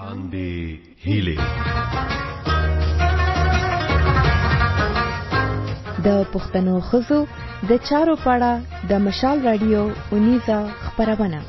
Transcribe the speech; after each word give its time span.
Andy 0.00 0.54
هیله 1.04 1.34
د 6.06 6.08
پښتنو 6.32 6.74
خزو 6.88 7.20
د 7.68 7.70
چارو 7.88 8.14
پاړه 8.24 8.52
د 8.90 8.92
مشال 9.06 9.36
رادیو 9.48 9.82
اونیزه 10.12 10.58
خبرونه 10.84 11.40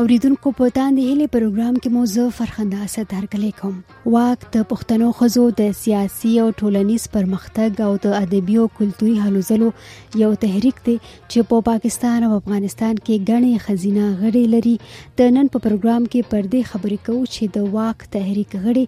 اوریدونکو 0.00 0.50
په 0.58 0.66
تاندې 0.76 1.02
هلي 1.14 1.24
پروګرام 1.34 1.74
کې 1.82 1.88
مو 1.94 2.02
زه 2.12 2.22
فرخنده 2.36 2.78
اسد 2.84 3.08
هرکلی 3.18 3.48
کوم 3.58 3.72
واک 4.14 4.44
د 4.54 4.62
پښتنو 4.70 5.08
خزو 5.18 5.42
د 5.60 5.74
سیاسي 5.82 6.30
او 6.44 6.46
ټولنیز 6.60 7.02
پرمختګ 7.16 7.70
او 7.86 7.92
د 8.04 8.14
ادبي 8.22 8.54
او 8.62 8.64
کلتوري 8.78 9.16
هلوزلو 9.24 9.68
یو 10.22 10.30
تحریک 10.44 10.76
دی 10.86 10.94
چې 11.30 11.38
په 11.50 11.56
پاکستان 11.70 12.18
او 12.28 12.30
افغانستان 12.42 12.94
کې 13.04 13.24
ګڼې 13.28 13.54
خزینه 13.64 14.04
غړي 14.22 14.44
لري 14.54 14.72
د 15.22 15.34
نن 15.38 15.46
په 15.56 15.66
پروګرام 15.66 16.02
کې 16.12 16.30
پردي 16.30 16.60
خبرې 16.70 16.98
کوو 17.06 17.24
چې 17.34 17.44
د 17.54 17.56
واک 17.76 17.98
تحریک 18.16 18.50
غړي 18.64 18.84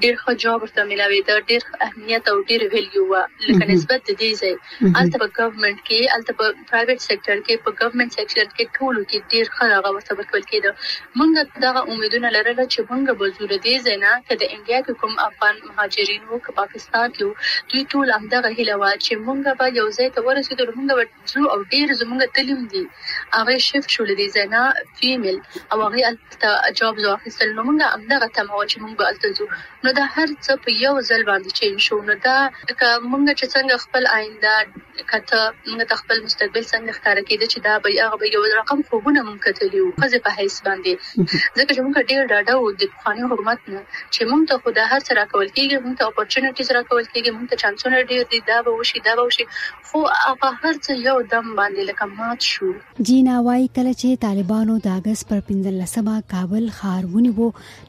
ډیر 0.03 0.15
ښه 0.23 0.31
جواب 0.43 0.61
ورته 0.65 0.81
ملاوي 0.93 1.19
ده 1.29 1.35
ډیر 1.51 1.63
اهمیت 1.87 2.25
او 2.31 2.37
ډیر 2.51 2.61
ویلیو 2.75 3.03
و 3.13 3.17
لکه 3.49 3.65
نسبت 3.73 4.05
دې 4.21 4.31
ځای 4.41 4.55
الته 5.01 5.17
په 5.23 5.29
ګورنمنت 5.39 5.81
کې 5.89 5.99
الته 6.17 6.33
په 6.39 6.45
پرایوټ 6.71 7.01
سېکټر 7.09 7.37
کې 7.47 7.55
په 7.65 7.71
ګورنمنت 7.81 8.13
سېکټر 8.19 8.45
کې 8.55 8.65
ټول 8.77 8.97
کې 9.11 9.19
ډیر 9.35 9.45
ښه 9.57 9.65
هغه 9.75 9.89
ورته 9.97 10.17
ورکول 10.21 10.45
کېده 10.53 10.71
مونږ 11.19 11.61
دغه 11.67 11.81
امیدونه 11.93 12.29
لرل 12.37 12.59
چې 12.73 12.81
مونږ 12.91 13.05
به 13.21 13.27
زور 13.37 13.53
دې 13.65 13.75
ځای 13.89 13.97
نه 14.05 14.13
چې 14.27 14.35
د 14.43 14.45
انډیا 14.55 14.79
کې 14.87 14.95
کوم 15.01 15.15
افغان 15.29 15.55
مهاجرین 15.69 16.23
وو 16.29 16.39
که 16.47 16.53
پاکستان 16.63 17.07
کې 17.17 17.23
وو 17.27 17.69
دوی 17.75 17.83
ټول 17.93 18.07
همدغه 18.17 18.49
هیله 18.59 18.75
و 18.81 18.85
چې 19.05 19.13
مونږ 19.27 19.43
به 19.61 19.67
یو 19.81 19.87
ځای 19.99 20.09
ته 20.15 20.19
ورسېږو 20.27 20.73
مونږ 20.79 20.91
به 20.99 21.05
ډیر 21.75 21.87
زمونږ 22.03 22.21
تعلیم 22.37 22.63
دي 22.73 22.83
هغه 23.37 23.59
شفت 23.69 23.91
شول 23.99 24.11
دي 24.23 24.29
زنه 24.39 24.65
فیمیل 25.01 25.41
او 25.73 25.83
هغه 25.83 26.07
البته 26.07 26.73
جواب 26.75 26.99
زو 26.99 27.13
اخیستل 27.13 27.53
نو 27.55 27.63
موږ 27.63 27.83
همدغه 27.95 28.29
تمه 28.35 28.55
و 28.55 28.67
چې 28.69 28.77
موږ 28.83 28.95
به 28.99 29.07
البته 29.07 29.33
زو 29.39 29.45
نو 29.85 29.93
دا 29.99 30.03
هر 30.17 30.29
څه 30.45 30.51
په 30.65 30.71
یو 30.85 30.95
ځل 31.11 31.23
باندې 31.31 31.51
چینج 31.59 31.79
شو 31.87 31.99
نو 32.09 32.15
دا 32.25 32.37
موږ 32.55 33.25
چې 33.39 33.47
څنګه 33.55 33.77
خپل 33.85 34.07
آینده 34.07 34.57
کته 35.13 35.39
موږ 35.67 35.95
خپل 36.03 36.23
مستقبل 36.27 36.65
څنګه 36.73 36.91
ښکار 36.99 37.17
کړي 37.29 37.47
چې 37.53 37.59
دا 37.69 37.75
به 37.85 37.89
هغه 38.07 38.17
به 38.23 38.27
یو 38.35 38.45
رقم 38.61 38.83
خوبونه 38.91 39.23
موږ 39.29 39.39
کتلی 39.47 39.81
وو 39.81 39.93
خزه 40.03 40.19
په 40.27 40.37
حیث 40.41 40.57
باندې 40.67 40.93
ځکه 41.59 41.71
چې 41.77 41.81
موږ 41.85 41.95
ډیر 42.13 42.23
ډاډه 42.33 42.55
وو 42.59 42.77
د 42.81 42.83
خواني 43.03 43.25
حکومت 43.33 43.61
نه 43.73 43.81
چې 44.15 44.23
موږ 44.31 44.43
ته 44.49 44.55
خدا 44.67 44.85
هر 44.93 45.01
څه 45.09 45.13
راکول 45.21 45.49
کیږي 45.57 45.77
موږ 45.85 45.95
ته 45.99 46.05
اپورتونټیز 46.13 46.69
راکول 46.79 47.05
کیږي 47.15 47.31
موږ 47.39 47.47
ته 47.51 47.57
چانسونه 47.65 48.03
ډیر 48.13 48.23
دي 48.35 48.41
دا 48.53 48.59
به 48.69 48.77
وشي 48.81 49.01
دا 49.09 49.15
به 49.19 49.27
وشي 49.31 49.45
خو 49.91 50.05
هغه 50.27 50.51
هر 50.63 50.75
څه 50.85 50.91
یو 51.09 51.19
دم 51.35 51.47
باندې 51.61 51.91
لکه 51.91 52.07
مات 52.21 52.51
شو 52.53 52.73
جینا 53.11 53.37
وای 53.49 53.65
کله 53.77 53.93
چې 54.01 54.23
طالبان 54.27 54.60
طالبانو 54.61 54.79
د 54.85 54.97
اگست 55.01 55.29
پر 55.29 55.39
15مه 55.49 56.15
کابل 56.33 56.65
ښار 56.79 57.05
ونیو 57.13 57.45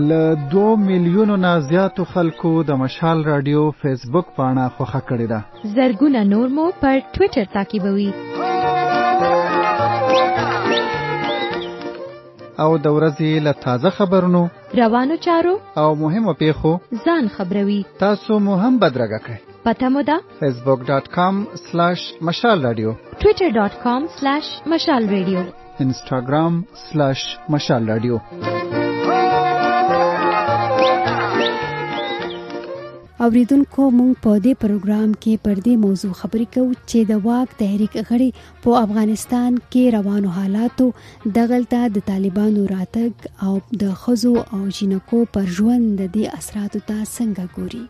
ل 0.09 0.13
2 0.55 0.61
میلیونو 0.83 1.33
نه 1.42 1.49
زیاتو 1.68 2.06
خلکو 2.13 2.51
د 2.69 2.77
مشال 2.85 3.19
رادیو 3.30 3.63
فیسبوک 3.83 4.31
پاڼه 4.37 4.69
خوخه 4.77 5.01
کړې 5.09 5.27
ده 5.33 5.69
زرګونه 5.80 6.23
نور 6.31 6.56
مو 6.57 6.69
پر 6.81 6.99
ټوئیټر 7.18 7.53
تعقیبوي 7.57 8.07
او 12.63 12.69
د 12.85 12.92
ورځې 12.95 13.31
له 13.49 13.53
تازه 13.68 13.89
خبرونو 13.99 14.44
روانو 14.77 15.18
چارو 15.18 15.57
او 15.75 15.95
مهمو 15.95 16.33
پیښو 16.42 16.77
ځان 17.06 17.27
خبروي 17.35 17.80
تاسو 18.03 18.31
مو 18.45 18.53
هم 18.63 18.73
بدرګه 18.81 19.19
کړئ 19.25 19.39
پته 19.65 19.87
مو 19.94 20.01
ده 20.09 20.18
facebook.com/مشال 20.42 22.57
رادیو 22.68 22.89
twitter.com/مشال 23.21 25.03
رادیو 25.13 25.39
instagram/مشال 25.85 27.83
رادیو 27.92 28.13
اوریدونکو 33.25 33.83
مونږ 33.97 34.11
په 34.23 34.31
دې 34.45 34.53
پروګرام 34.63 35.09
کې 35.25 35.33
پر 35.47 35.57
دې 35.65 35.73
موضوع 35.85 36.09
خبرې 36.21 36.47
کوو 36.53 36.80
چې 36.89 36.99
د 37.11 37.21
واک 37.27 37.47
تحریک 37.61 37.94
غړي 38.07 38.30
په 38.65 38.69
افغانستان 38.87 39.51
کې 39.71 39.83
روانو 39.97 40.30
حالاتو 40.39 40.85
دغلطه 41.37 41.81
د 41.99 42.06
طالبانو 42.11 42.61
راتګ 42.75 43.11
او 43.47 43.53
د 43.85 43.95
خزو 44.03 44.33
او 44.53 44.61
جنکو 44.81 45.19
پر 45.39 45.44
ژوند 45.61 45.97
د 46.19 46.30
اثراتو 46.37 46.80
ته 46.87 46.97
څنګه 47.18 47.44
ګوري 47.56 47.83